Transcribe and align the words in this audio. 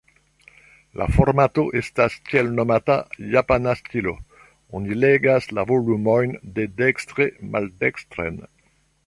La 0.99 1.07
formato 1.17 1.65
estas 1.81 2.15
tiel-nomata 2.29 2.95
"Japana 3.35 3.75
stilo"; 3.83 4.15
oni 4.81 4.99
legas 5.05 5.49
la 5.59 5.67
volumojn 5.75 6.35
dedekstre-maldekstren. 6.59 8.43